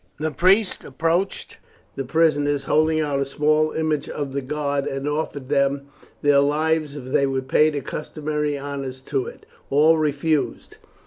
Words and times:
The 0.19 0.31
priest 0.31 0.83
approached 0.83 1.59
the 1.95 2.03
prisoners, 2.03 2.63
holding 2.63 2.99
out 3.01 3.19
a 3.19 3.23
small 3.25 3.71
image 3.71 4.09
of 4.09 4.33
the 4.33 4.41
god, 4.41 4.87
and 4.87 5.07
offered 5.07 5.47
them 5.49 5.89
their 6.23 6.39
lives 6.39 6.95
if 6.95 7.11
they 7.13 7.27
would 7.27 7.47
pay 7.47 7.69
the 7.69 7.81
customary 7.81 8.57
honours 8.57 8.99
to 9.01 9.27
it. 9.27 9.45
All 9.69 9.99
refused. 9.99 10.77